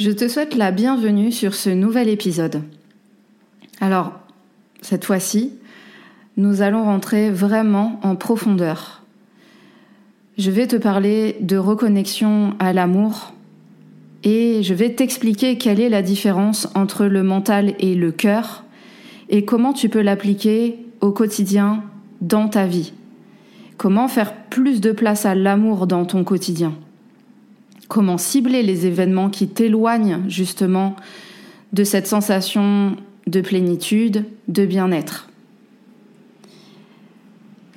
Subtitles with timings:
[0.00, 2.62] Je te souhaite la bienvenue sur ce nouvel épisode.
[3.82, 4.12] Alors,
[4.80, 5.52] cette fois-ci,
[6.38, 9.02] nous allons rentrer vraiment en profondeur.
[10.38, 13.34] Je vais te parler de reconnexion à l'amour
[14.24, 18.64] et je vais t'expliquer quelle est la différence entre le mental et le cœur
[19.28, 21.84] et comment tu peux l'appliquer au quotidien
[22.22, 22.94] dans ta vie.
[23.76, 26.72] Comment faire plus de place à l'amour dans ton quotidien
[27.90, 30.94] comment cibler les événements qui t'éloignent justement
[31.72, 35.28] de cette sensation de plénitude, de bien-être.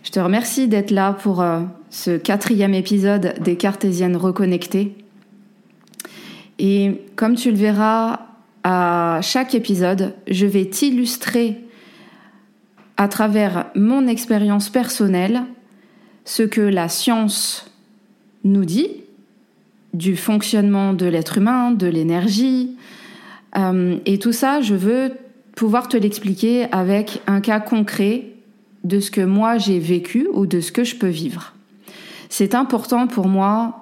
[0.03, 4.95] Je te remercie d'être là pour euh, ce quatrième épisode des Cartésiennes reconnectées.
[6.59, 8.19] Et comme tu le verras
[8.63, 11.57] à chaque épisode, je vais t'illustrer
[12.97, 15.43] à travers mon expérience personnelle
[16.23, 17.71] ce que la science
[18.43, 19.03] nous dit
[19.93, 22.75] du fonctionnement de l'être humain, de l'énergie.
[23.57, 25.11] Euh, et tout ça, je veux
[25.55, 28.25] pouvoir te l'expliquer avec un cas concret
[28.83, 31.53] de ce que moi j'ai vécu ou de ce que je peux vivre.
[32.29, 33.79] C'est important pour moi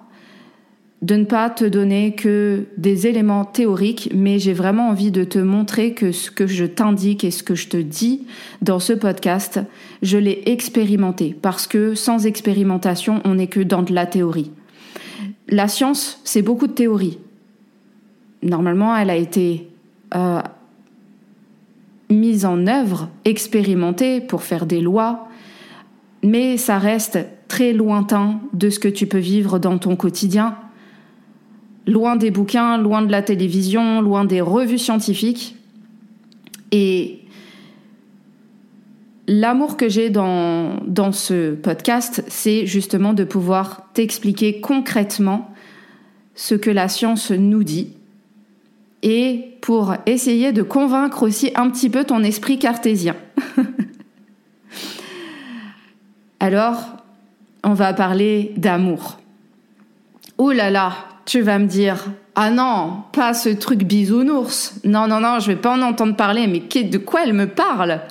[1.01, 5.39] de ne pas te donner que des éléments théoriques, mais j'ai vraiment envie de te
[5.39, 8.27] montrer que ce que je t'indique et ce que je te dis
[8.61, 9.59] dans ce podcast,
[10.03, 14.51] je l'ai expérimenté, parce que sans expérimentation, on n'est que dans de la théorie
[15.51, 17.19] la science, c'est beaucoup de théorie.
[18.41, 19.69] Normalement, elle a été
[20.15, 20.41] euh,
[22.09, 25.27] mise en œuvre, expérimentée pour faire des lois,
[26.23, 30.55] mais ça reste très lointain de ce que tu peux vivre dans ton quotidien,
[31.85, 35.57] loin des bouquins, loin de la télévision, loin des revues scientifiques.
[36.71, 37.20] Et
[39.27, 45.53] L'amour que j'ai dans, ce podcast, c'est justement de pouvoir t'expliquer concrètement
[46.35, 47.93] ce que la science nous dit
[49.03, 53.15] et pour essayer de convaincre aussi un petit peu ton esprit cartésien.
[56.39, 56.83] Alors,
[57.63, 59.19] on va parler d'amour.
[60.37, 60.93] Oh là là,
[61.25, 64.75] tu vas me dire, ah non, pas ce truc bisounours.
[64.83, 68.01] Non, non, non, je vais pas en entendre parler, mais de quoi elle me parle?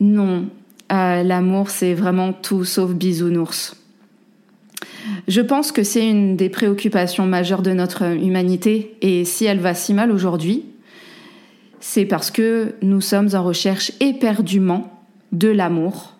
[0.00, 0.48] Non,
[0.92, 3.76] euh, l'amour, c'est vraiment tout sauf bisounours.
[5.28, 9.74] Je pense que c'est une des préoccupations majeures de notre humanité, et si elle va
[9.74, 10.64] si mal aujourd'hui,
[11.80, 16.14] c'est parce que nous sommes en recherche éperdument de l'amour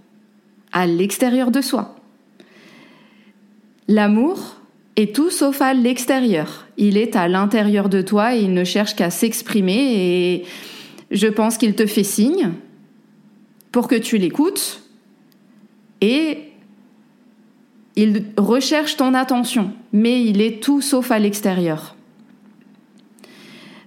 [0.73, 1.97] à l'extérieur de soi.
[3.89, 4.57] L'amour
[4.97, 6.67] est tout sauf à l'extérieur.
[6.77, 10.45] Il est à l'intérieur de toi et il ne cherche qu'à s'exprimer et
[11.11, 12.53] je pense qu'il te fait signe
[13.73, 14.83] pour que tu l'écoutes
[16.01, 16.39] et
[17.97, 21.97] il recherche ton attention, mais il est tout sauf à l'extérieur.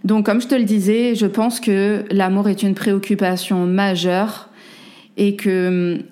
[0.04, 4.50] Donc comme je te le disais, je pense que l'amour est une préoccupation majeure
[5.18, 6.04] et que hum,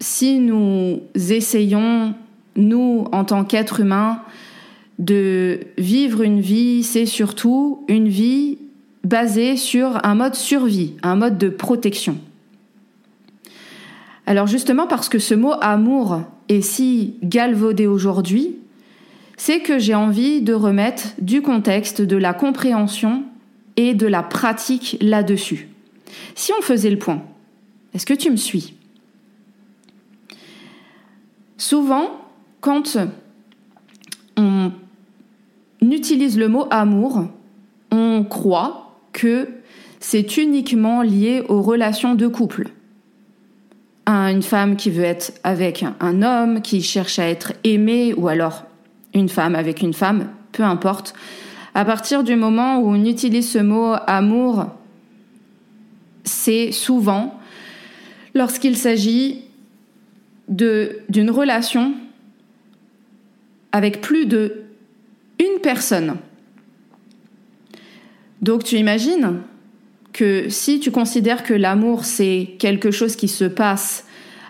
[0.00, 2.14] si nous essayons,
[2.56, 4.22] nous, en tant qu'êtres humains,
[4.98, 8.58] de vivre une vie, c'est surtout une vie
[9.04, 12.18] basée sur un mode survie, un mode de protection.
[14.28, 16.20] Alors justement parce que ce mot amour
[16.50, 18.56] est si galvaudé aujourd'hui,
[19.38, 23.22] c'est que j'ai envie de remettre du contexte, de la compréhension
[23.76, 25.68] et de la pratique là-dessus.
[26.34, 27.22] Si on faisait le point,
[27.94, 28.74] est-ce que tu me suis?
[31.56, 32.10] Souvent,
[32.60, 32.98] quand
[34.36, 34.72] on
[35.80, 37.28] utilise le mot amour,
[37.90, 39.48] on croit que
[40.00, 42.68] c'est uniquement lié aux relations de couple
[44.08, 48.64] une femme qui veut être avec un homme, qui cherche à être aimée, ou alors
[49.14, 51.14] une femme avec une femme, peu importe.
[51.74, 54.66] À partir du moment où on utilise ce mot amour,
[56.24, 57.38] c'est souvent
[58.34, 59.42] lorsqu'il s'agit
[60.48, 61.94] d'une relation
[63.72, 64.64] avec plus de
[65.38, 66.16] une personne.
[68.40, 69.40] Donc tu imagines
[70.12, 74.04] que si tu considères que l'amour c'est quelque chose qui se passe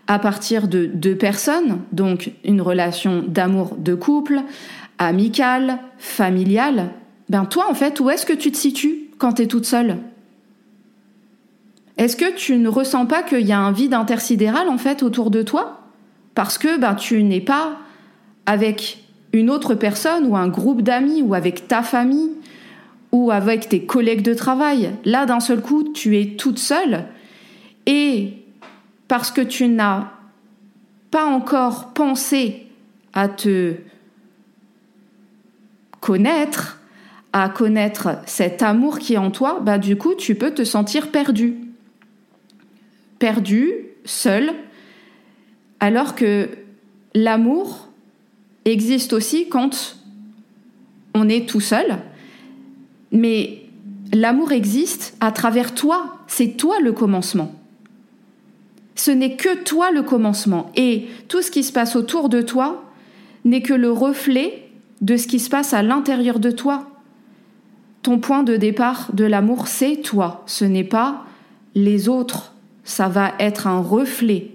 [0.07, 4.41] à partir de deux personnes, donc une relation d'amour de couple,
[4.99, 6.91] amicale, familiale,
[7.29, 9.99] ben toi en fait, où est-ce que tu te situes quand tu es toute seule?
[11.99, 15.31] Est-ce que tu ne ressens pas qu'il y a un vide intersidéral en fait autour
[15.31, 15.81] de toi?
[16.35, 17.77] Parce que ben, tu n'es pas
[18.47, 22.31] avec une autre personne ou un groupe d'amis ou avec ta famille
[23.13, 24.93] ou avec tes collègues de travail.
[25.05, 27.05] Là, d'un seul coup, tu es toute seule
[27.87, 28.35] et
[29.09, 30.11] parce que tu n'as
[31.11, 32.67] pas encore pensé
[33.15, 33.75] à te
[36.01, 36.81] connaître,
[37.33, 41.11] à connaître cet amour qui est en toi, bah du coup, tu peux te sentir
[41.11, 41.57] perdu.
[43.19, 43.73] Perdu,
[44.05, 44.53] seul,
[45.81, 46.49] alors que
[47.15, 47.89] l'amour
[48.65, 49.97] existe aussi quand
[51.15, 51.99] on est tout seul,
[53.13, 53.63] mais
[54.13, 57.55] l'amour existe à travers toi, c'est toi le commencement.
[58.95, 62.85] Ce n'est que toi le commencement, et tout ce qui se passe autour de toi
[63.45, 64.69] n'est que le reflet
[65.01, 66.91] de ce qui se passe à l'intérieur de toi.
[68.03, 71.25] Ton point de départ de l'amour, c'est toi, ce n'est pas
[71.75, 74.51] les autres, ça va être un reflet.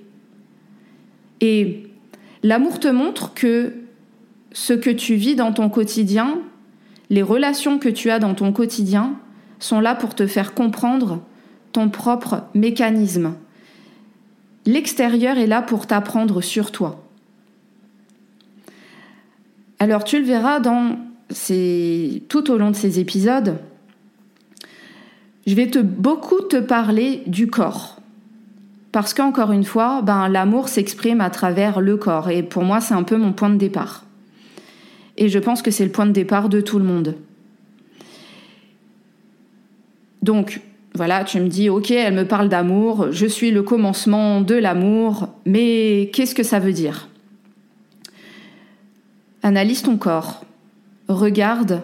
[1.39, 1.83] Et
[2.41, 3.73] l'amour te montre que
[4.51, 6.39] ce que tu vis dans ton quotidien,
[7.13, 9.13] les relations que tu as dans ton quotidien,
[9.59, 11.21] sont là pour te faire comprendre
[11.71, 13.35] ton propre mécanisme.
[14.65, 17.03] L'extérieur est là pour t'apprendre sur toi.
[19.77, 23.59] Alors tu le verras tout au long de ces épisodes,
[25.45, 27.99] je vais te beaucoup te parler du corps.
[28.91, 32.31] Parce qu'encore une fois, ben, l'amour s'exprime à travers le corps.
[32.31, 34.03] Et pour moi, c'est un peu mon point de départ.
[35.17, 37.15] Et je pense que c'est le point de départ de tout le monde.
[40.21, 40.61] Donc,
[40.95, 45.29] voilà, tu me dis, ok, elle me parle d'amour, je suis le commencement de l'amour,
[45.45, 47.09] mais qu'est-ce que ça veut dire?
[49.41, 50.45] Analyse ton corps.
[51.07, 51.81] Regarde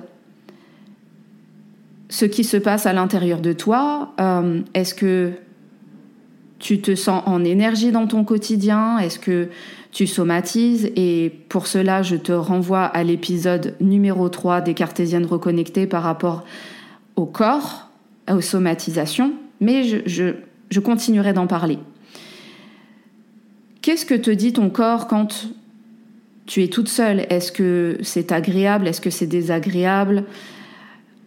[2.10, 4.14] ce qui se passe à l'intérieur de toi.
[4.20, 5.32] Euh, est-ce que
[6.60, 8.98] tu te sens en énergie dans ton quotidien?
[9.00, 9.50] Est-ce que
[9.92, 15.88] tu somatises Et pour cela, je te renvoie à l'épisode numéro 3 des cartésiennes reconnectées
[15.88, 16.46] par rapport
[17.16, 17.90] au corps,
[18.32, 19.34] aux somatisations.
[19.60, 20.34] Mais je,
[20.70, 21.80] je continuerai d'en parler.
[23.82, 25.48] Qu'est-ce que te dit ton corps quand
[26.46, 27.26] tu es toute seule?
[27.30, 28.88] Est-ce que c'est agréable?
[28.88, 30.26] Est-ce que c'est désagréable?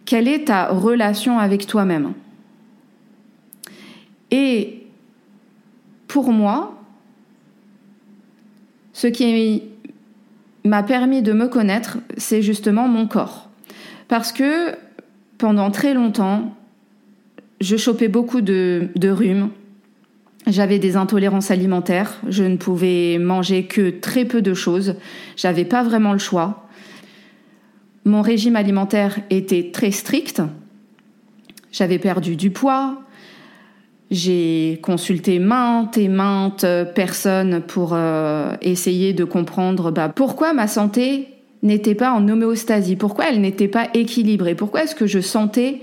[0.05, 2.13] Quelle est ta relation avec toi-même?
[4.31, 4.85] Et
[6.07, 6.82] pour moi,
[8.93, 9.63] ce qui
[10.63, 13.49] m'a permis de me connaître, c'est justement mon corps.
[14.07, 14.75] Parce que
[15.37, 16.55] pendant très longtemps,
[17.59, 19.49] je chopais beaucoup de, rhumes,
[20.47, 24.95] j'avais des intolérances alimentaires, je ne pouvais manger que très peu de choses,
[25.35, 26.67] j'avais pas vraiment le choix.
[28.05, 30.41] Mon régime alimentaire était très strict.
[31.71, 33.02] J'avais perdu du poids.
[34.13, 41.29] J'ai consulté maintes et maintes personnes pour euh, essayer de comprendre bah, pourquoi ma santé
[41.63, 45.81] n'était pas en homéostasie, pourquoi elle n'était pas équilibrée, pourquoi est-ce que je sentais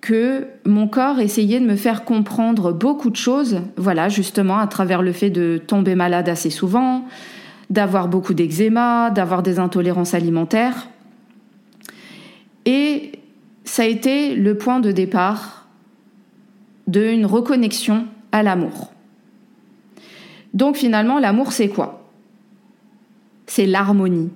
[0.00, 5.02] que mon corps essayait de me faire comprendre beaucoup de choses, voilà, justement à travers
[5.02, 7.04] le fait de tomber malade assez souvent,
[7.68, 10.88] d'avoir beaucoup d'eczéma, d'avoir des intolérances alimentaires.
[12.64, 13.12] Et
[13.64, 15.65] ça a été le point de départ
[16.86, 18.92] d'une reconnexion à l'amour.
[20.54, 22.08] Donc finalement, l'amour, c'est quoi?
[23.46, 24.30] C'est l'harmonie.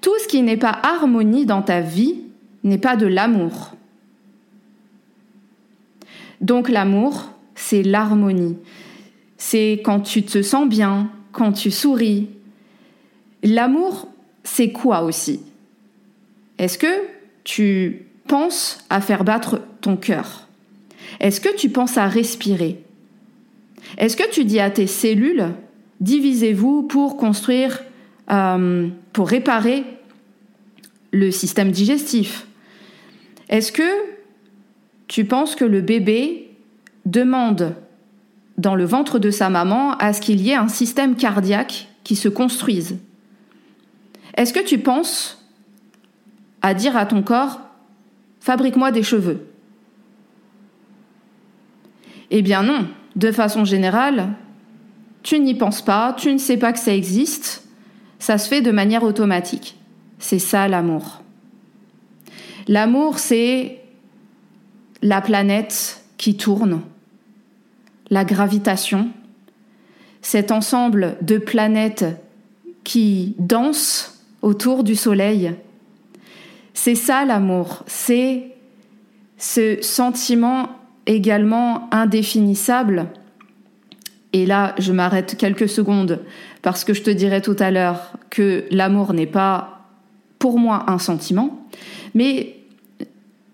[0.00, 2.22] Tout ce qui n'est pas harmonie dans ta vie
[2.64, 3.74] n'est pas de l'amour.
[6.40, 8.58] Donc l'amour, c'est l'harmonie.
[9.38, 12.28] C'est quand tu te sens bien, quand tu souris.
[13.42, 14.08] L'amour,
[14.44, 15.40] c'est quoi aussi?
[16.58, 17.02] Est-ce que
[17.44, 20.48] tu penses à faire battre ton cœur?
[21.20, 22.82] Est-ce que tu penses à respirer?
[23.98, 25.46] Est-ce que tu dis à tes cellules,
[26.00, 27.82] divisez-vous pour construire,
[28.30, 29.84] euh, pour réparer
[31.12, 32.46] le système digestif?
[33.48, 33.82] Est-ce que
[35.08, 36.50] tu penses que le bébé
[37.04, 37.74] demande
[38.58, 42.16] dans le ventre de sa maman à ce qu'il y ait un système cardiaque qui
[42.16, 42.98] se construise?
[44.36, 45.46] Est-ce que tu penses
[46.62, 47.60] à dire à ton corps
[48.40, 49.51] fabrique-moi des cheveux
[52.34, 54.30] Eh bien non, de façon générale,
[55.22, 57.62] tu n'y penses pas, tu ne sais pas que ça existe,
[58.18, 59.76] ça se fait de manière automatique.
[60.18, 61.20] C'est ça l'amour.
[62.68, 63.80] L'amour, c'est
[65.02, 66.80] la planète qui tourne,
[68.08, 69.10] la gravitation,
[70.22, 72.06] cet ensemble de planètes
[72.82, 75.52] qui dansent autour du Soleil.
[76.72, 78.52] C'est ça l'amour, c'est
[79.36, 83.06] ce sentiment également indéfinissable.
[84.32, 86.20] Et là, je m'arrête quelques secondes
[86.62, 89.88] parce que je te dirai tout à l'heure que l'amour n'est pas
[90.38, 91.66] pour moi un sentiment.
[92.14, 92.56] Mais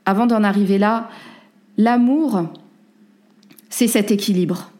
[0.06, 1.10] avant d'en arriver là,
[1.76, 2.46] l'amour,
[3.68, 4.70] c'est cet équilibre.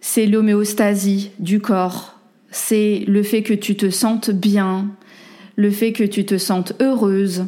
[0.00, 2.18] C'est l'homéostasie du corps.
[2.50, 4.90] C'est le fait que tu te sentes bien,
[5.56, 7.46] le fait que tu te sentes heureuse.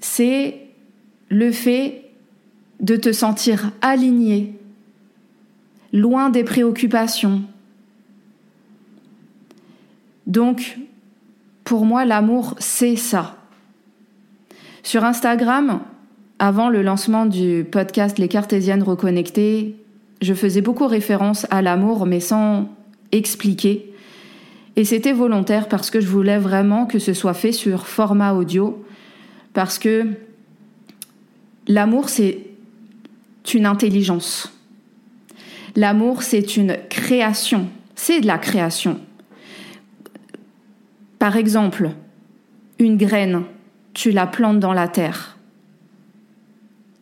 [0.00, 0.60] C'est
[1.28, 2.04] le fait
[2.80, 4.54] de te sentir aligné,
[5.92, 7.42] loin des préoccupations.
[10.26, 10.78] Donc,
[11.64, 13.36] pour moi, l'amour, c'est ça.
[14.82, 15.80] Sur Instagram,
[16.38, 19.76] avant le lancement du podcast Les Cartésiennes reconnectées,
[20.20, 22.68] je faisais beaucoup référence à l'amour, mais sans
[23.12, 23.92] expliquer.
[24.76, 28.84] Et c'était volontaire parce que je voulais vraiment que ce soit fait sur format audio,
[29.52, 30.06] parce que
[31.66, 32.38] l'amour, c'est
[33.54, 34.52] une intelligence.
[35.76, 37.68] L'amour, c'est une création.
[37.94, 39.00] C'est de la création.
[41.18, 41.90] Par exemple,
[42.78, 43.42] une graine,
[43.94, 45.36] tu la plantes dans la terre.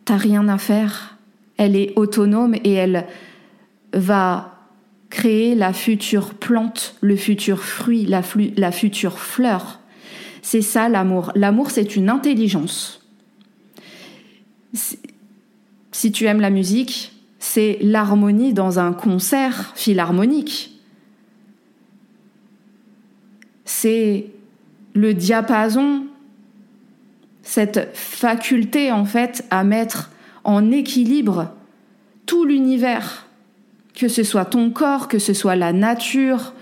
[0.05, 1.17] T'as rien à faire.
[1.57, 3.05] Elle est autonome et elle
[3.93, 4.57] va
[5.09, 8.21] créer la future plante, le futur fruit, la,
[8.57, 9.79] la future fleur.
[10.49, 11.33] C'est ça l'amour.
[11.35, 13.05] L'amour, c'est une intelligence.
[15.91, 20.79] Si tu aimes la musique, c'est l'harmonie dans un concert philharmonique.
[23.65, 24.27] C'est
[24.93, 26.05] le diapason,
[27.41, 30.11] cette faculté en fait à mettre
[30.45, 31.51] en équilibre
[32.25, 33.27] tout l'univers,
[33.93, 36.53] que ce soit ton corps, que ce soit la nature.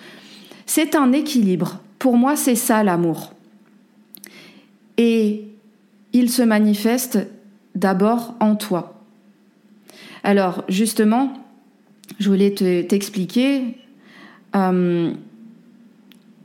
[0.66, 1.82] C'est un équilibre.
[2.00, 3.35] Pour moi, c'est ça l'amour.
[4.98, 5.46] Et
[6.14, 7.20] il se manifeste
[7.76, 9.02] d'abord en toi.
[10.24, 11.34] Alors justement,
[12.20, 13.78] je voulais t'expliquer
[14.56, 15.12] euh,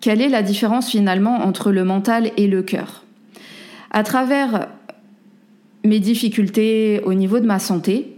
[0.00, 3.04] quelle est la différence finalement entre le mental et le cœur.
[3.90, 4.69] À travers
[5.85, 8.16] mes difficultés au niveau de ma santé,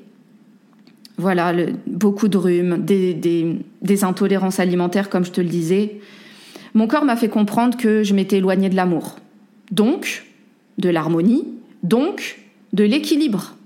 [1.18, 1.52] voilà,
[1.86, 6.00] beaucoup de rhumes, des, intolérances alimentaires comme je te le disais,
[6.74, 9.16] mon corps m'a fait comprendre que je m'étais éloignée de l'amour,
[9.72, 10.24] donc
[10.78, 11.48] de l'harmonie,
[11.82, 12.38] donc
[12.72, 13.56] de l'équilibre.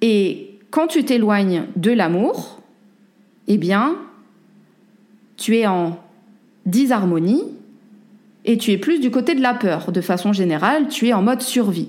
[0.00, 2.62] Et quand tu t'éloignes de l'amour,
[3.48, 3.96] eh bien,
[5.36, 5.98] tu es en
[6.64, 7.42] disharmonie
[8.44, 9.92] et tu es plus du côté de la peur.
[9.92, 11.88] De façon générale, tu es en mode survie.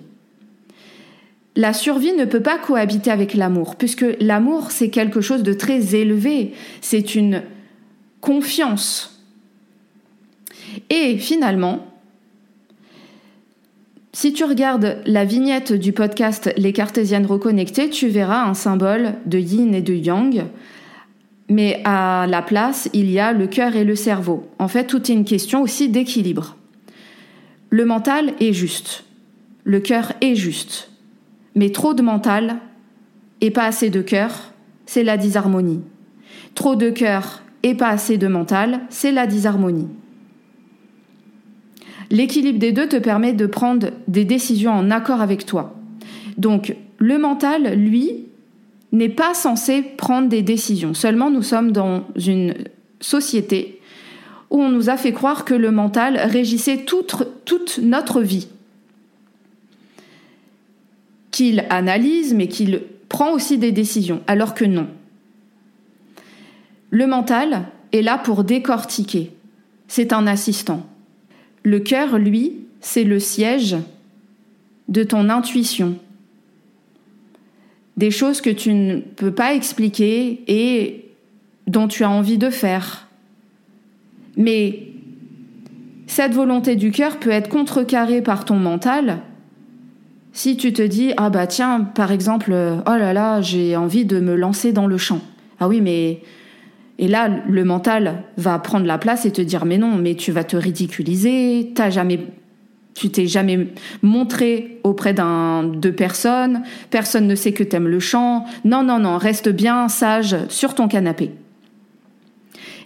[1.56, 5.96] La survie ne peut pas cohabiter avec l'amour, puisque l'amour, c'est quelque chose de très
[5.96, 7.44] élevé, c'est une
[8.22, 9.21] confiance.
[10.90, 11.86] Et finalement,
[14.14, 19.40] si tu regardes la vignette du podcast Les Cartésiennes reconnectées, tu verras un symbole de
[19.40, 20.46] yin et de yang,
[21.48, 24.48] mais à la place, il y a le cœur et le cerveau.
[24.60, 26.58] En fait, tout est une question aussi d'équilibre.
[27.70, 29.06] Le mental est juste,
[29.64, 30.92] le cœur est juste,
[31.56, 32.58] mais trop de mental
[33.40, 34.52] et pas assez de cœur,
[34.86, 35.82] c'est la disharmonie.
[36.54, 39.88] Trop de cœur et pas assez de mental, c'est la disharmonie.
[42.12, 45.74] L'équilibre des deux te permet de prendre des décisions en accord avec toi.
[46.38, 48.26] Donc, le mental, lui,
[48.92, 50.94] n'est pas censé prendre des décisions.
[50.94, 52.54] Seulement, nous sommes dans une
[53.00, 53.80] société
[54.50, 58.50] où on nous a fait croire que le mental régissait toute, notre vie.
[61.32, 64.88] Qu'il analyse, mais qu'il prend aussi des décisions, alors que non.
[66.90, 67.64] Le mental
[67.94, 69.32] est là pour décortiquer.
[69.88, 70.86] C'est un assistant.
[71.64, 73.78] Le cœur, lui, c'est le siège
[74.90, 75.98] de ton intuition.
[77.98, 81.06] Des choses que tu ne peux pas expliquer et
[81.68, 83.08] dont tu as envie de faire.
[84.38, 84.88] Mais
[86.08, 89.20] cette volonté du cœur peut être contrecarrée par ton mental
[90.34, 94.20] Si tu te dis, ah bah tiens, par exemple, oh là là, j'ai envie de
[94.20, 95.22] me lancer dans le chant.
[95.60, 96.22] Ah oui, mais.
[97.02, 100.32] Et là, le mental va prendre la place et te dire, mais non, mais tu
[100.32, 102.20] vas te ridiculiser, t'as jamais.
[102.94, 103.70] Tu t'es jamais
[104.04, 108.46] montré auprès d'un de personnes, personne ne sait que t'aimes le chant.
[108.66, 111.32] Non, non, non, reste bien sage sur ton canapé.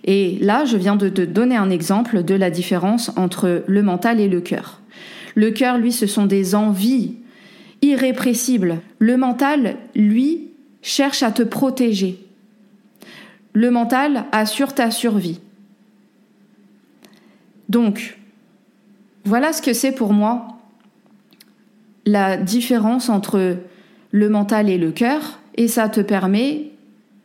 [0.05, 4.22] Et là, je viens de te donner un exemple de la différence entre le mental
[4.22, 4.79] et le cœur.
[5.34, 7.15] Le cœur, lui, ce sont des envies
[7.81, 8.77] irrépressibles.
[9.00, 10.51] Le mental, lui,
[10.84, 12.25] cherche à te protéger.
[13.55, 15.39] Le mental assure ta survie.
[17.69, 18.19] Donc,
[19.24, 20.59] voilà ce que c'est pour moi
[22.05, 23.55] la différence entre
[24.12, 26.71] le mental et le cœur, et ça te permet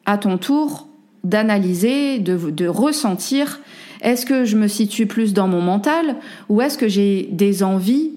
[0.06, 0.86] à ton tour
[1.24, 3.60] d'analyser, de, ressentir,
[4.00, 6.16] est-ce que je me situe plus dans mon mental
[6.48, 8.12] ou est-ce que j'ai des envies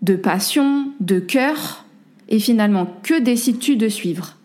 [0.00, 1.84] de passion, de cœur
[2.30, 4.38] et finalement que décides-tu de suivre?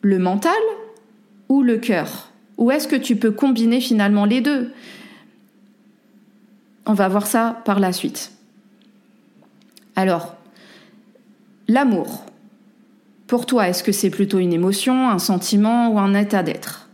[0.00, 0.52] Le mental
[1.60, 4.72] le cœur Ou est-ce que tu peux combiner finalement les deux?
[6.86, 8.32] On va voir ça par la suite.
[9.94, 10.36] Alors,
[11.68, 12.24] l'amour.
[13.26, 16.88] Pour toi, est-ce que c'est plutôt une émotion, un sentiment ou un état d'être?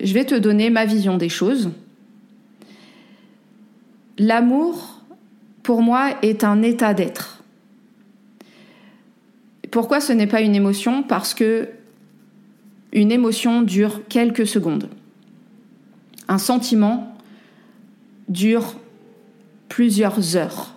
[0.00, 1.70] Je vais te donner ma vision des choses.
[4.18, 5.00] L'amour,
[5.62, 7.42] pour moi, est un état d'être.
[9.70, 11.02] Pourquoi ce n'est pas une émotion?
[11.02, 11.68] Parce que
[12.94, 14.88] une émotion dure quelques secondes.
[16.28, 17.14] Un sentiment
[18.28, 18.76] dure
[19.68, 20.74] plusieurs heures.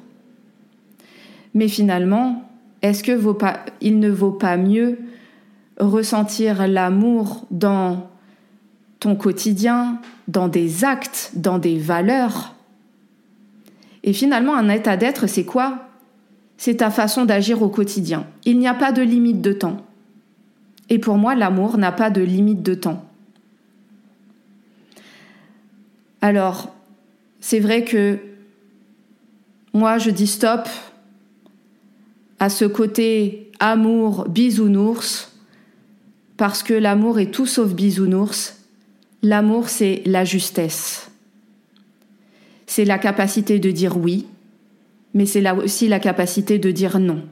[1.53, 2.49] Mais finalement,
[2.81, 3.11] est-ce que
[3.81, 4.99] il ne vaut pas mieux
[5.79, 8.09] ressentir l'amour dans
[8.99, 12.55] ton quotidien, dans des actes, dans des valeurs?
[14.03, 15.89] Et finalement, un état d'être, c'est quoi?
[16.57, 18.25] C'est ta façon d'agir au quotidien.
[18.45, 19.86] Il n'y a pas de limite de temps.
[20.89, 23.03] Et pour moi, l'amour n'a pas de limite de temps.
[26.21, 26.73] Alors,
[27.39, 28.19] c'est vrai que
[29.73, 30.67] moi, je dis stop,
[32.39, 35.31] à ce côté amour bisounours,
[36.37, 38.57] parce que l'amour est tout sauf bisounours.
[39.23, 41.09] L'amour, c'est la justesse.
[42.67, 44.27] C'est la capacité de dire oui,
[45.13, 47.23] mais c'est aussi la capacité de dire non.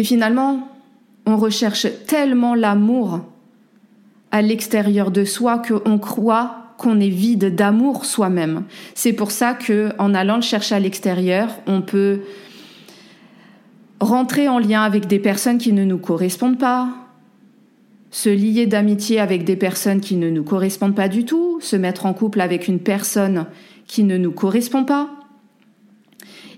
[0.00, 0.66] Et finalement,
[1.26, 3.20] on recherche tellement l'amour
[4.30, 8.64] à l'extérieur de soi qu'on croit qu'on est vide d'amour soi-même.
[8.94, 12.22] C'est pour ça que en allant le chercher à l'extérieur, on peut
[14.00, 16.88] rentrer en lien avec des personnes qui ne nous correspondent pas,
[18.10, 22.06] se lier d'amitié avec des personnes qui ne nous correspondent pas du tout, se mettre
[22.06, 23.44] en couple avec une personne
[23.86, 25.10] qui ne nous correspond pas.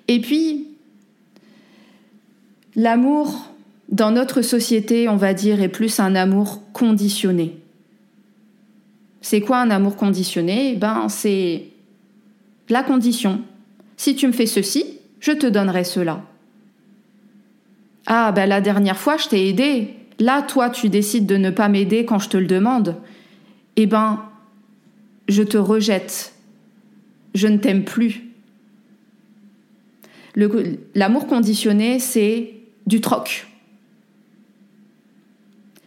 [0.07, 0.72] Et puis,
[2.77, 3.53] l'amour,
[3.89, 7.57] dans notre société, on va dire, est plus un amour conditionné.
[9.21, 10.73] C'est quoi un amour conditionné?
[10.73, 11.67] Eh Ben, c'est
[12.69, 13.43] la condition.
[13.97, 14.85] Si tu me fais ceci,
[15.21, 16.23] je te donnerai cela.
[18.07, 19.95] Ah, ben la dernière fois, je t'ai aidé.
[20.19, 22.97] Là, toi, tu décides de ne pas m'aider quand je te le demande.
[23.77, 24.25] Eh ben,
[25.29, 26.35] je te rejette.
[27.35, 28.25] Je ne t'aime plus.
[30.95, 32.55] L'amour conditionné, c'est
[32.87, 33.47] du troc.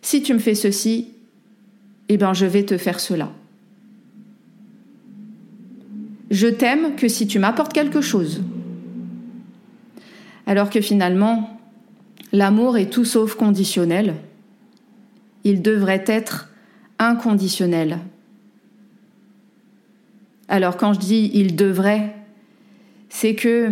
[0.01, 1.09] Si tu me fais ceci,
[2.09, 3.31] eh bien je vais te faire cela.
[6.31, 8.41] Je t'aime que si tu m'apportes quelque chose.
[10.45, 11.59] Alors que finalement,
[12.31, 14.15] l'amour est tout sauf conditionnel.
[15.43, 16.49] Il devrait être
[16.99, 17.99] inconditionnel.
[20.47, 22.15] Alors quand je dis il devrait,
[23.09, 23.71] c'est que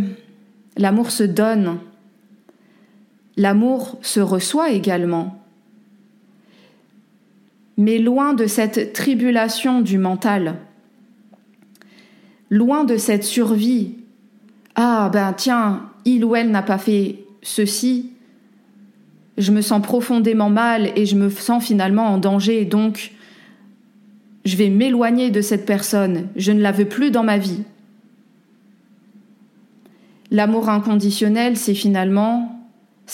[0.77, 1.79] l'amour se donne,
[3.37, 5.43] l'amour se reçoit également
[7.77, 10.55] mais loin de cette tribulation du mental,
[12.49, 13.95] loin de cette survie.
[14.75, 18.11] Ah ben tiens, il ou elle n'a pas fait ceci,
[19.37, 23.11] je me sens profondément mal et je me sens finalement en danger, donc
[24.45, 27.63] je vais m'éloigner de cette personne, je ne la veux plus dans ma vie.
[30.31, 32.62] L'amour inconditionnel, c'est finalement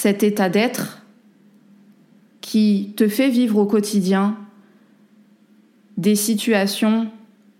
[0.01, 1.03] cet état d'être
[2.39, 4.37] qui te fait vivre au quotidien
[5.97, 7.11] des situations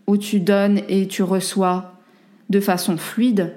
[0.08, 1.99] où tu donnes et tu reçois
[2.49, 3.54] de façon fluide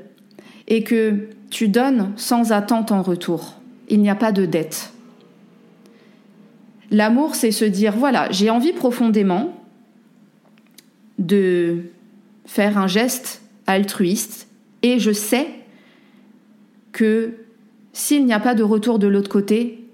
[0.66, 3.54] et que tu donnes sans attente en retour.
[3.88, 4.92] Il n'y a pas de dette.
[6.90, 9.56] L'amour, c'est se dire, voilà, j'ai envie profondément
[11.20, 11.82] de
[12.46, 14.48] faire un geste altruiste
[14.82, 15.46] Et je sais
[16.90, 17.41] que
[17.92, 19.84] s'il n'y a pas de retour de l'autre côté,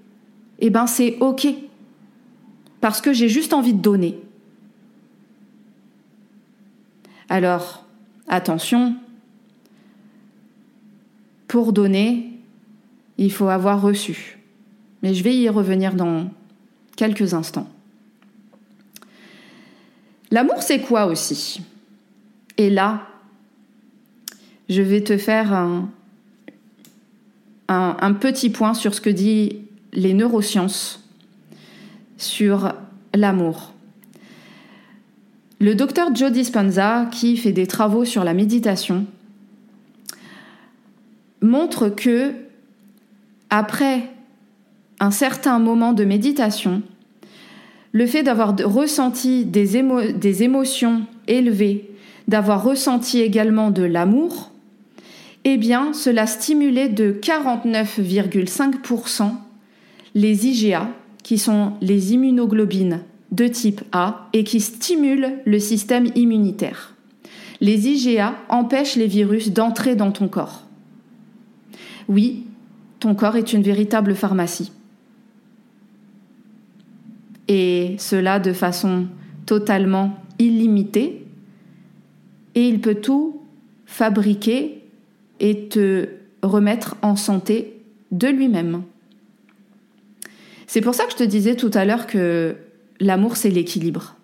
[0.59, 1.47] eh ben c'est OK.
[2.81, 4.19] Parce que j'ai juste envie de donner.
[7.27, 7.85] Alors,
[8.27, 8.95] attention,
[11.47, 12.39] pour donner,
[13.17, 14.39] il faut avoir reçu.
[15.03, 16.29] Mais je vais y revenir dans
[16.95, 17.67] quelques instants.
[20.31, 21.61] L'amour, c'est quoi aussi?
[22.57, 23.07] Et là,
[24.69, 25.89] je vais te faire un,
[27.69, 29.53] un, petit point sur ce que disent
[29.93, 31.07] les neurosciences
[32.17, 32.73] sur
[33.13, 33.73] l'amour.
[35.59, 39.05] Le docteur Joe Dispenza, qui fait des travaux sur la méditation,
[41.41, 42.33] montre que
[43.49, 44.09] après
[44.99, 46.81] un certain moment de méditation,
[47.91, 49.81] le fait d'avoir ressenti des,
[50.13, 51.89] des, émotions élevées,
[52.27, 54.48] d'avoir ressenti également de l'amour,
[55.45, 59.31] eh bien, cela stimulait de 49,5%
[60.15, 60.89] les IgA,
[61.23, 66.95] qui sont les immunoglobines de type A et qui stimulent le système immunitaire.
[67.61, 70.65] Les IgA empêchent les virus d'entrer dans ton corps.
[72.07, 72.45] Oui,
[72.99, 74.71] ton corps est une véritable pharmacie.
[77.47, 79.07] Et cela de façon
[79.45, 81.25] totalement illimitée.
[82.55, 83.41] Et il peut tout
[83.85, 84.78] fabriquer
[85.39, 86.09] et te
[86.41, 88.83] remettre en santé de lui-même.
[90.67, 92.55] C'est pour ça que je te disais tout à l'heure que
[92.99, 94.15] l'amour c'est l'équilibre.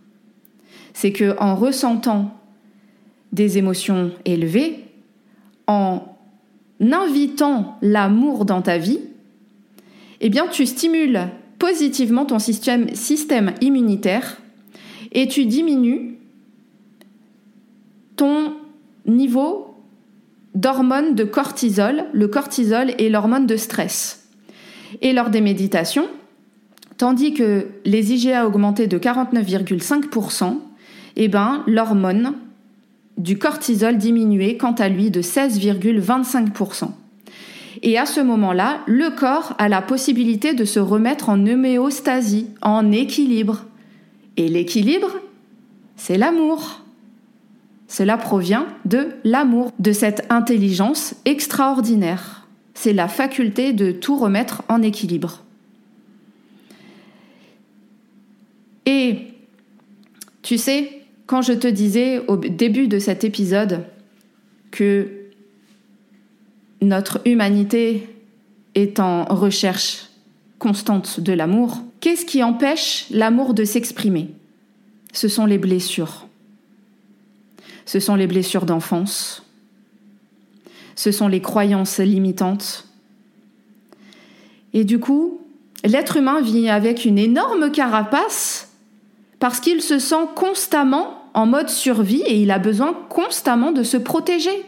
[0.94, 2.40] C'est que en ressentant
[3.32, 4.86] des émotions élevées,
[5.68, 6.04] en
[6.80, 9.00] invitant l'amour dans ta vie,
[10.22, 11.28] eh bien tu stimules
[11.60, 14.38] positivement ton système, système immunitaire
[15.12, 16.18] et tu diminues
[18.16, 18.54] ton
[19.06, 19.65] niveau
[20.56, 22.06] d'hormones de cortisol.
[22.14, 24.28] Le cortisol est l'hormone de stress.
[25.02, 26.08] Et lors des méditations,
[26.98, 30.58] tandis que les IgA augmentaient de 49,5%,
[31.18, 32.34] eh ben, l'hormone
[33.18, 36.90] du cortisol diminuait quant à lui de 16,25%.
[37.84, 42.92] Et à ce moment-là, le corps a la possibilité de se remettre en homéostasie, en
[42.92, 43.66] équilibre.
[44.38, 45.12] Et l'équilibre,
[45.96, 46.85] c'est l'amour.
[47.96, 52.46] Cela provient de l'amour, de cette intelligence extraordinaire.
[52.74, 55.46] C'est la faculté de tout remettre en équilibre.
[58.86, 59.28] Et
[60.42, 63.86] tu sais, quand je te disais au début de cet épisode
[64.72, 65.08] que
[66.82, 68.10] notre humanité
[68.76, 70.10] est en recherche
[70.60, 74.32] constante de l'amour, qu'est-ce qui empêche l'amour de s'exprimer?
[75.14, 76.25] Ce sont les blessures.
[77.86, 79.44] Ce sont les blessures d'enfance.
[80.96, 82.86] Ce sont les croyances limitantes.
[84.74, 85.40] Et du coup,
[85.84, 88.70] l'être humain vit avec une énorme carapace
[89.40, 93.98] parce qu'il se sent constamment en mode survie et il a besoin constamment de se
[93.98, 94.64] protéger,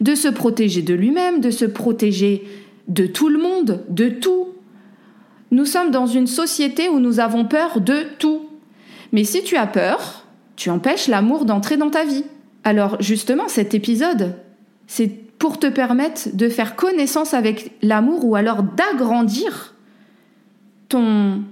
[0.00, 2.44] de se protéger de lui-même, de se protéger
[2.88, 4.48] de tout le monde, de tout.
[5.50, 8.48] Nous sommes dans une société où nous avons peur de tout.
[9.12, 10.26] Mais si tu as peur,
[10.56, 12.24] tu empêches l'amour d'entrer dans ta vie.
[12.66, 14.34] Alors justement, cet épisode,
[14.88, 19.76] c'est pour te permettre de faire connaissance avec l'amour ou alors d'agrandir
[20.88, 21.44] ton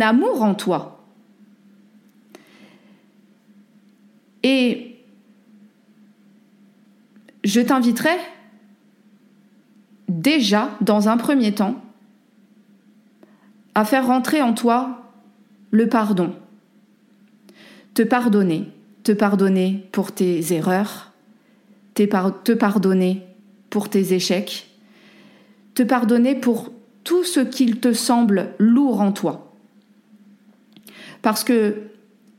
[0.00, 1.04] amour en toi.
[4.42, 4.96] Et
[7.44, 8.16] je t'inviterai
[10.08, 11.78] déjà, dans un premier temps,
[13.74, 15.12] à faire rentrer en toi
[15.72, 16.34] le pardon.
[17.92, 18.72] Te pardonner,
[19.08, 21.12] te pardonner pour tes erreurs,
[21.94, 23.22] te pardonner
[23.70, 24.68] pour tes échecs,
[25.72, 26.70] te pardonner pour
[27.04, 29.54] tout ce qu'il te semble lourd en toi.
[31.22, 31.84] Parce que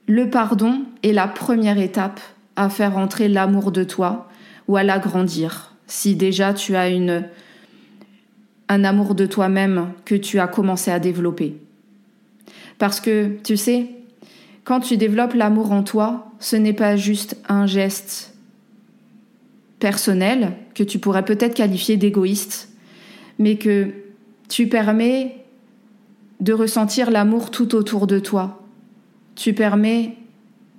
[0.06, 2.20] le pardon est la première étape
[2.56, 4.30] à faire entrer l'amour de toi
[4.68, 5.74] ou à l'agrandir.
[5.88, 7.26] Si déjà tu as une,
[8.68, 11.58] un amour de toi-même que tu as commencé à développer.
[12.78, 13.90] Parce que, tu sais,
[14.70, 18.36] quand tu développes l'amour en toi, ce n'est pas juste un geste
[19.80, 22.70] personnel que tu pourrais peut-être qualifier d'égoïste,
[23.40, 23.88] mais que
[24.48, 25.38] tu permets
[26.40, 28.62] de ressentir l'amour tout autour de toi,
[29.34, 30.18] tu permets,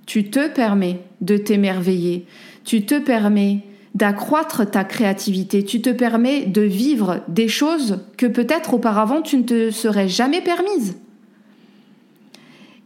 [0.05, 2.25] tu te permets de t'émerveiller,
[2.63, 3.59] tu te permets
[3.93, 9.43] d'accroître ta créativité, tu te permets de vivre des choses que peut-être auparavant tu ne
[9.43, 10.97] te serais jamais permises.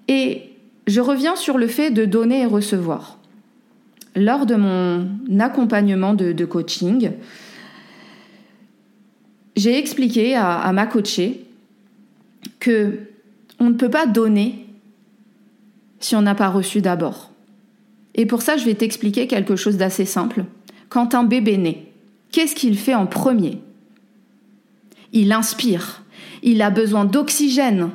[0.07, 0.44] Et
[0.87, 3.17] je reviens sur le fait de donner et recevoir.
[4.15, 7.11] lors de mon accompagnement de, coaching,
[9.57, 11.45] j'ai expliqué à, à, ma coachée
[12.59, 12.99] que
[13.59, 14.65] on ne peut pas donner
[15.99, 17.31] si on n'a pas reçu d'abord.
[18.13, 20.45] Et pour ça, je vais t'expliquer quelque chose d'assez simple.
[20.87, 21.91] Quand un bébé naît,
[22.31, 23.59] qu'est-ce qu'il fait en premier?
[25.11, 26.03] Il inspire.
[26.43, 27.89] Il a besoin d'oxygène.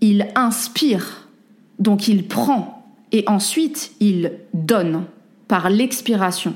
[0.00, 1.25] Il inspire.
[1.78, 2.86] Donc il prend.
[3.12, 5.04] Et ensuite, il donne
[5.48, 6.54] par l'expiration.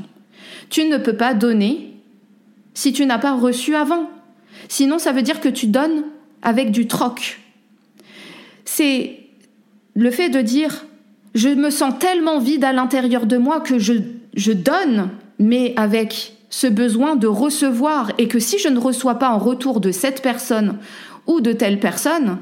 [0.69, 1.95] Tu ne peux pas donner
[2.75, 4.11] si tu n'as pas reçu avant.
[4.69, 6.05] Sinon, ça veut dire que tu donnes
[6.43, 7.41] avec du troc.
[8.65, 9.19] C'est
[9.95, 10.85] le fait de dire
[11.35, 13.95] je me sens tellement vide à l'intérieur de moi que je,
[14.35, 19.31] je donne, mais avec ce besoin de recevoir, et que si je ne reçois pas
[19.31, 20.79] en retour de cette personne
[21.27, 22.39] ou de telle personne,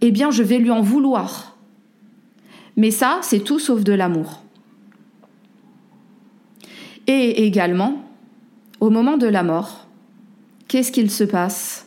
[0.00, 1.53] eh bien je vais lui en vouloir.
[2.76, 4.42] Mais ça, c'est tout sauf de l'amour.
[7.06, 8.02] Et également,
[8.80, 9.86] au moment de la mort,
[10.68, 11.86] qu'est-ce qu'il se passe?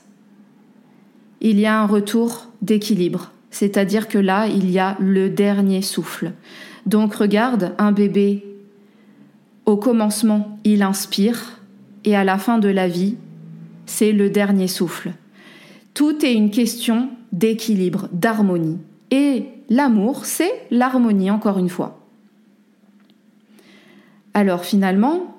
[1.42, 3.32] Il y a un retour d'équilibre.
[3.50, 6.32] C'est-à-dire que là, il y a le dernier souffle.
[6.86, 8.46] Donc regarde, un bébé,
[9.66, 11.60] au commencement, il inspire,
[12.06, 13.16] et à la fin de la vie,
[13.86, 15.12] c'est le dernier souffle.
[15.94, 18.78] Tout est une question d'équilibre, d'harmonie.
[19.12, 22.00] Et l'amour, c'est l'harmonie, encore une fois.
[24.34, 25.36] Alors finalement,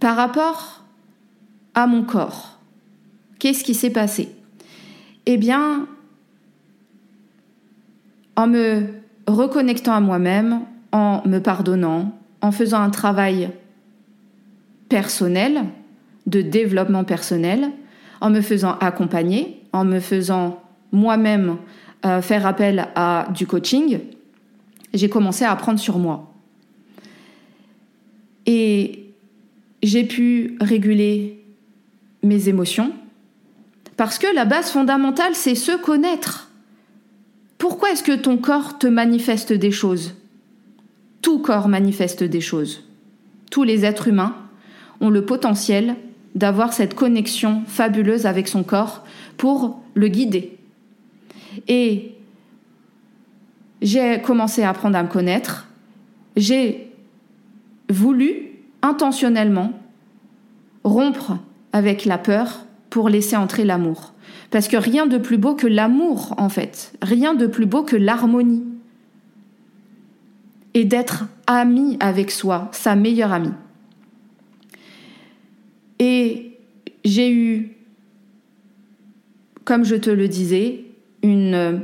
[0.00, 0.84] par rapport
[1.74, 2.58] à mon corps,
[3.38, 4.28] qu'est-ce qui s'est passé?
[5.26, 5.86] Eh bien,
[8.36, 8.86] en me
[9.26, 10.60] reconnectant à moi-même,
[10.92, 13.50] en me pardonnant, en faisant un travail
[14.88, 15.64] personnel,
[16.26, 17.70] de développement personnel,
[18.20, 21.56] en me faisant accompagner, en me faisant moi-même
[22.04, 24.00] euh, faire appel à du coaching,
[24.94, 26.32] j'ai commencé à apprendre sur moi.
[28.46, 29.12] Et
[29.82, 31.44] j'ai pu réguler
[32.22, 32.92] mes émotions,
[33.96, 36.50] parce que la base fondamentale, c'est se connaître.
[37.58, 40.14] Pourquoi est-ce que ton corps te manifeste des choses?
[41.20, 42.84] Tout corps manifeste des choses.
[43.50, 44.36] Tous les êtres humains
[45.00, 45.96] ont le potentiel
[46.34, 49.04] d'avoir cette connexion fabuleuse avec son corps
[49.36, 50.57] pour le guider.
[51.66, 52.14] Et
[53.82, 55.68] j'ai commencé à apprendre à me connaître.
[56.36, 56.92] J'ai
[57.88, 58.50] voulu
[58.82, 59.72] intentionnellement
[60.84, 61.38] rompre
[61.72, 64.14] avec la peur pour laisser entrer l'amour.
[64.50, 66.92] Parce que rien de plus beau que l'amour, en fait.
[67.02, 68.64] Rien de plus beau que l'harmonie.
[70.74, 73.52] Et d'être ami avec soi, sa meilleure amie.
[75.98, 76.58] Et
[77.04, 77.76] j'ai eu,
[79.64, 80.84] comme je te le disais,
[81.22, 81.82] une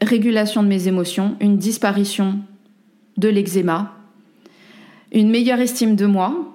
[0.00, 2.40] régulation de mes émotions, une disparition
[3.16, 3.94] de l'eczéma,
[5.12, 6.54] une meilleure estime de moi,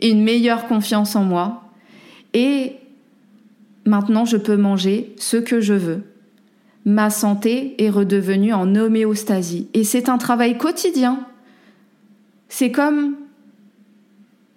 [0.00, 1.64] une meilleure confiance en moi,
[2.32, 2.72] et
[3.84, 6.02] maintenant, je peux manger ce que je veux.
[6.84, 9.68] Ma santé est redevenue en homéostasie.
[9.72, 11.20] Et c'est un travail quotidien.
[12.48, 13.16] C'est comme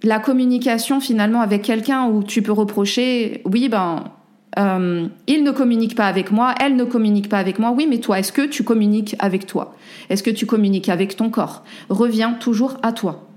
[0.03, 4.11] la communication finalement avec quelqu'un où tu peux reprocher, oui, ben,
[4.57, 7.71] euh, il ne communique pas avec moi, elle ne communique pas avec moi.
[7.71, 9.75] Oui, mais toi, est-ce que tu communiques avec toi?
[10.09, 11.63] Est-ce que tu communiques avec ton corps?
[11.89, 13.27] Reviens toujours à toi.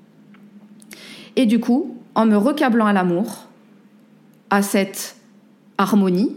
[1.36, 3.48] Et du coup, en me recablant à l'amour,
[4.50, 5.16] à cette
[5.78, 6.36] harmonie,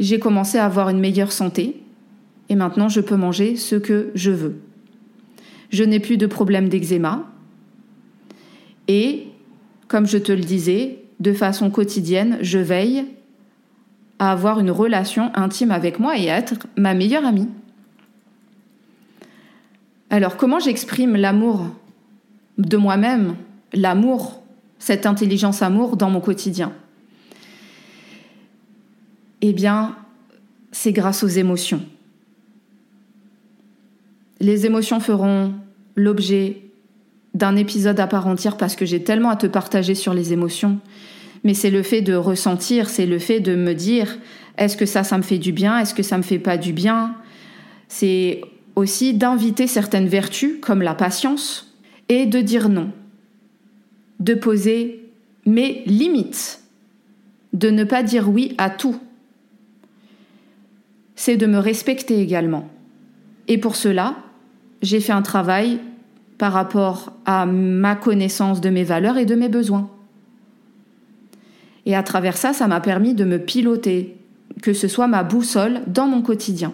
[0.00, 1.80] j'ai commencé à avoir une meilleure santé
[2.48, 4.60] et maintenant je peux manger ce que je veux.
[5.70, 7.24] Je n'ai plus de problème d'eczéma
[8.88, 9.28] et,
[9.88, 13.04] comme je te le disais, de façon quotidienne, je veille
[14.18, 17.48] à avoir une relation intime avec moi et à être ma meilleure amie.
[20.10, 21.66] Alors comment j'exprime l'amour
[22.58, 23.36] de moi-même,
[23.72, 24.42] l'amour
[24.78, 26.72] cette intelligence amour dans mon quotidien?
[29.40, 29.96] Eh bien,
[30.72, 31.82] c'est grâce aux émotions.
[34.40, 35.54] Les émotions feront
[35.96, 36.62] l'objet
[37.34, 40.78] d'un épisode à part entière parce que j'ai tellement à te partager sur les émotions.
[41.44, 44.18] Mais c'est le fait de ressentir, c'est le fait de me dire
[44.56, 46.72] est-ce que ça, ça me fait du bien, est-ce que ça me fait pas du
[46.72, 47.14] bien?
[47.88, 48.40] C'est
[48.76, 51.74] aussi d'inviter certaines vertus comme la patience
[52.08, 52.90] et de dire non
[54.20, 55.10] de poser
[55.44, 56.60] mes limites,
[57.52, 58.98] de ne pas dire oui à tout.
[61.14, 62.68] C'est de me respecter également.
[63.46, 64.16] Et pour cela,
[64.82, 65.78] j'ai fait un travail
[66.38, 69.90] par rapport à ma connaissance de mes valeurs et de mes besoins.
[71.86, 74.16] Et à travers ça, ça m'a permis de me piloter,
[74.62, 76.72] que ce soit ma boussole dans mon quotidien.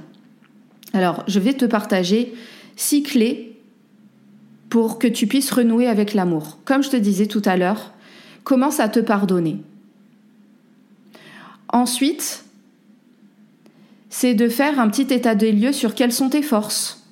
[0.92, 2.34] Alors, je vais te partager
[2.76, 3.58] six clés
[4.68, 6.58] pour que tu puisses renouer avec l'amour.
[6.64, 7.92] Comme je te disais tout à l'heure,
[8.44, 9.58] commence à te pardonner.
[11.72, 12.44] Ensuite,
[14.08, 17.04] c'est de faire un petit état des lieux sur quelles sont tes forces.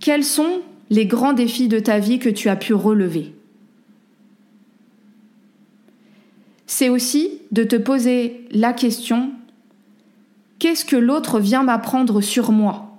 [0.00, 3.33] Quels sont les grands défis de ta vie que tu as pu relever?
[6.66, 9.32] C'est aussi de te poser la question
[10.58, 12.96] qu'est-ce que l'autre vient m'apprendre sur moi?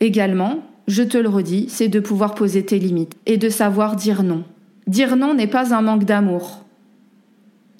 [0.00, 4.22] Également, je te le redis, c'est de pouvoir poser tes limites et de savoir dire
[4.22, 4.44] non.
[4.86, 6.64] Dire non n'est pas un manque d'amour.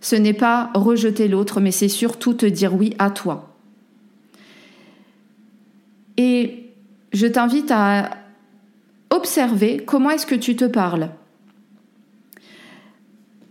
[0.01, 3.55] Ce n'est pas rejeter l'autre, mais c'est surtout te dire oui à toi.
[6.19, 6.71] Et
[7.13, 8.11] je t'invite à
[9.11, 11.09] observer comment est-ce que tu te parles.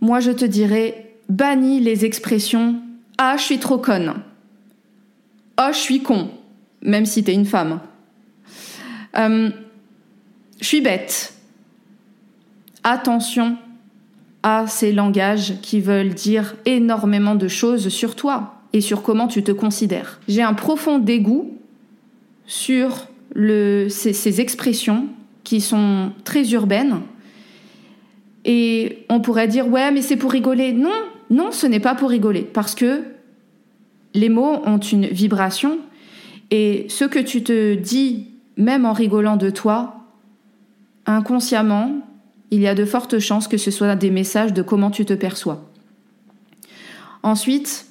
[0.04, 2.76] Moi, je te dirais, bannis les expressions
[3.16, 4.12] Ah, je suis trop conne.
[5.56, 6.28] Ah, je suis con,
[6.82, 7.80] même si t'es une femme.
[9.16, 9.48] Euh,
[10.60, 11.32] je suis bête.
[12.82, 13.56] Attention
[14.42, 19.42] à ces langages qui veulent dire énormément de choses sur toi et sur comment tu
[19.42, 20.20] te considères.
[20.28, 21.56] J'ai un profond dégoût
[22.44, 25.08] sur ces expressions
[25.44, 27.00] qui sont très urbaines.
[28.44, 30.72] Et on pourrait dire, ouais, mais c'est pour rigoler.
[30.72, 30.90] Non,
[31.30, 32.42] non, ce n'est pas pour rigoler.
[32.42, 33.02] Parce que
[34.12, 35.78] les mots ont une vibration.
[36.50, 39.96] Et ce que tu te dis, même en rigolant de toi,
[41.06, 42.00] inconsciemment,
[42.50, 45.14] il y a de fortes chances que ce soit des messages de comment tu te
[45.14, 45.68] perçois.
[47.22, 47.86] Ensuite,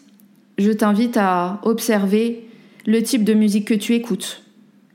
[0.58, 2.48] je t'invite à observer
[2.86, 4.44] le type de musique que tu écoutes.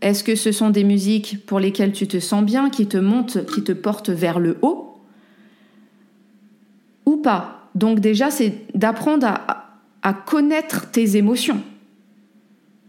[0.00, 3.44] Est-ce que ce sont des musiques pour lesquelles tu te sens bien, qui te montent,
[3.46, 4.87] qui te portent vers le haut?
[7.16, 7.70] Pas.
[7.74, 11.60] Donc déjà, c'est d'apprendre à, à, connaître tes émotions.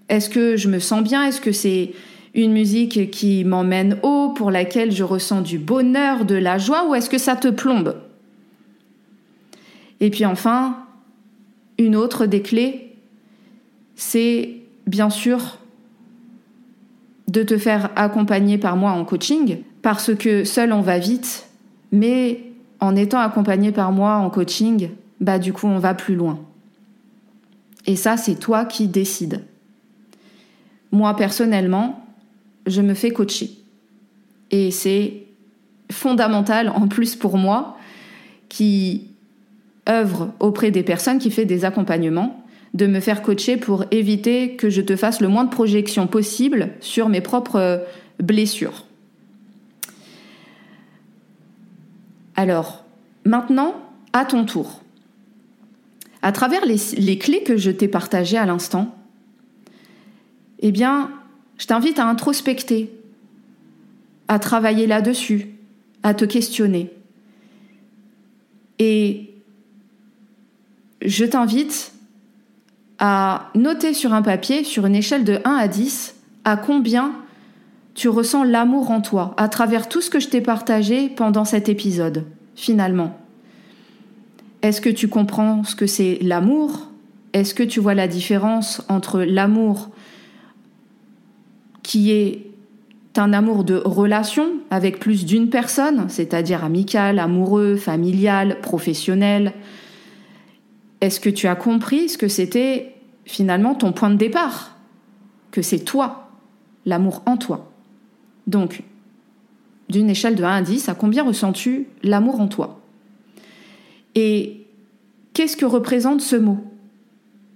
[0.09, 1.25] Est-ce que je me sens bien?
[1.25, 1.93] Est-ce que c'est
[2.33, 6.95] une musique qui m'emmène haut, pour laquelle je ressens du bonheur, de la joie, ou
[6.95, 7.95] est-ce que ça te plombe?
[9.99, 10.77] Et puis enfin,
[11.77, 12.95] une autre des clés,
[13.95, 15.59] c'est bien sûr
[17.27, 21.47] de te faire accompagner par moi en coaching, parce que seul on va vite,
[21.91, 22.48] mais
[22.79, 24.89] en étant accompagné par moi en coaching,
[25.19, 26.39] bah du coup on va plus loin.
[27.85, 29.43] Et ça, c'est toi qui décides.
[30.91, 32.05] Moi personnellement,
[32.65, 33.51] je me fais coacher.
[34.51, 35.25] Et c'est
[35.91, 37.77] fondamental en plus pour moi
[38.47, 39.07] qui
[39.87, 44.69] œuvre auprès des personnes, qui fait des accompagnements, de me faire coacher pour éviter que
[44.69, 47.83] je te fasse le moins de projections possible sur mes propres
[48.21, 48.85] blessures.
[52.39, 52.85] Alors,
[53.25, 53.75] maintenant,
[54.13, 54.81] à ton tour.
[56.21, 58.95] À travers les, clés que je t'ai partagées à l'instant,
[60.59, 61.11] eh bien,
[61.57, 62.97] je t'invite à introspecter,
[64.29, 65.49] à travailler là-dessus,
[66.01, 66.93] à te questionner.
[68.79, 69.33] Et
[71.01, 71.91] je t'invite
[72.99, 77.11] à noter sur un papier, sur une échelle de 1 à 10, à combien
[77.99, 81.67] tu ressens l'amour en toi, à travers tout ce que je t'ai partagé pendant cet
[81.67, 82.23] épisode,
[82.55, 83.19] finalement.
[84.61, 86.87] Est-ce que tu comprends ce que c'est l'amour?
[87.33, 89.89] Est-ce que tu vois la différence entre l'amour
[91.83, 92.45] qui est
[93.17, 99.51] un amour de relation avec plus d'une personne, c'est-à-dire amical, amoureux, familial, professionnel?
[101.01, 104.77] Est-ce que tu as compris ce que c'était finalement ton point de départ?
[105.51, 106.29] Que c'est toi,
[106.85, 107.68] l'amour en toi.
[108.49, 108.83] Donc,
[109.87, 112.81] d'une échelle de 1 à 10, à combien ressens-tu l'amour en toi?
[114.15, 114.65] Et
[115.33, 116.57] qu'est-ce que représente ce mot?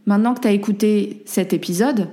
[0.06, 2.08] Maintenant que tu as écouté cet épisode,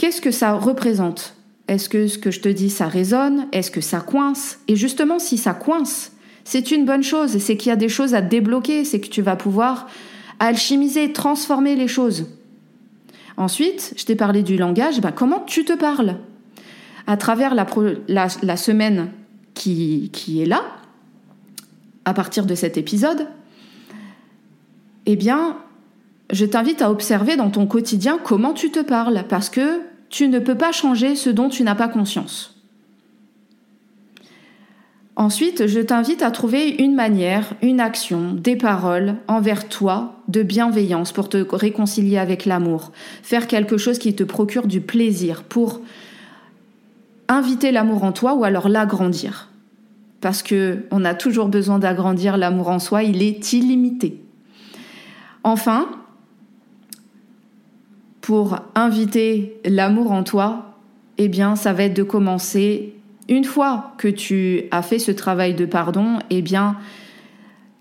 [0.00, 1.36] Qu'est-ce que ça représente?
[1.68, 3.48] Est-ce que ce que je te dis, ça résonne?
[3.52, 4.58] Est-ce que ça coince?
[4.66, 7.36] Et justement, si ça coince, c'est une bonne chose.
[7.36, 8.86] C'est qu'il y a des choses à débloquer.
[8.86, 9.88] C'est que tu vas pouvoir
[10.38, 12.28] alchimiser, transformer les choses.
[13.36, 15.02] Ensuite, je t'ai parlé du langage.
[15.02, 16.16] Bah, comment tu te parles?
[17.10, 19.08] À travers la, semaine
[19.54, 20.62] qui, qui est là,
[22.04, 23.26] à partir de cet épisode,
[25.06, 25.56] eh bien,
[26.32, 30.38] je t'invite à observer dans ton quotidien comment tu te parles, parce que tu ne
[30.38, 32.62] peux pas changer ce dont tu n'as pas conscience.
[35.16, 41.10] Ensuite, je t'invite à trouver une manière, une action, des paroles envers toi de bienveillance
[41.10, 42.92] pour te réconcilier avec l'amour,
[43.24, 45.80] faire quelque chose qui te procure du plaisir pour
[47.30, 49.48] inviter l'amour en toi ou alors l'agrandir.
[50.20, 54.22] Parce que on a toujours besoin d'agrandir l'amour en soi, il est illimité.
[55.44, 55.88] Enfin,
[58.20, 60.76] pour inviter l'amour en toi,
[61.16, 62.94] eh bien, ça va être de commencer
[63.28, 66.76] une fois que tu as fait ce travail de pardon, eh bien,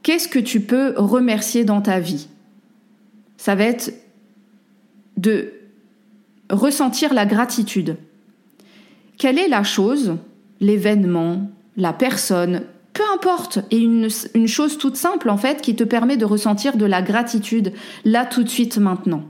[0.03, 2.29] qu'est-ce que tu peux remercier dans ta vie?
[3.37, 3.91] Ça va être
[5.17, 5.53] de
[6.49, 7.97] ressentir la gratitude.
[9.19, 10.15] Quelle est la chose,
[10.61, 12.63] l'événement, la personne,
[12.93, 14.07] peu importe, et une,
[14.47, 17.73] chose toute simple en fait qui te permet de ressentir de la gratitude
[18.05, 19.25] là tout de suite maintenant?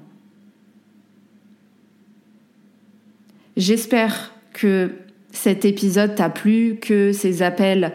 [3.57, 4.91] J'espère que
[5.31, 7.93] cet épisode t'a plu, que ces appels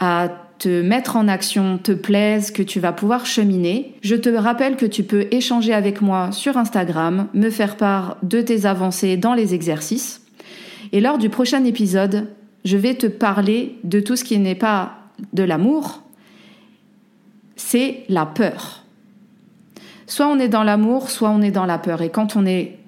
[0.00, 3.94] à te mettre en action te plaisent, que tu vas pouvoir cheminer.
[4.00, 8.40] Je te rappelle que tu peux échanger avec moi sur Instagram, me faire part de
[8.40, 10.23] tes avancées dans les exercices.
[10.94, 12.28] Et lors du prochain épisode,
[12.64, 14.96] je vais te parler de tout ce qui n'est pas
[15.32, 16.04] de l'amour,
[17.56, 18.84] c'est la peur.
[20.06, 22.00] Soit on est dans l'amour, soit on est dans la peur.
[22.00, 22.78] Et quand on est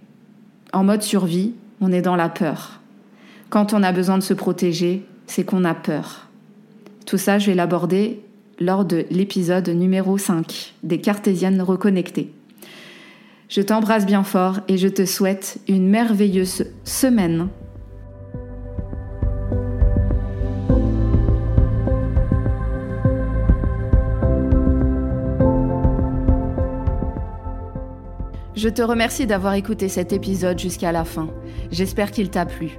[0.72, 2.80] en mode survie, on est dans la peur.
[3.50, 6.28] Quand on a besoin de se protéger, c'est qu'on a peur.
[7.06, 8.20] Tout ça, je vais l'aborder
[8.60, 12.32] lors de l'épisode numéro 5 des Cartésiennes reconnectées.
[13.48, 17.48] Je t'embrasse bien fort et je te souhaite une merveilleuse semaine
[28.56, 31.28] Je te remercie d'avoir écouté cet épisode jusqu'à la fin.
[31.70, 32.78] J'espère qu'il t'a plu.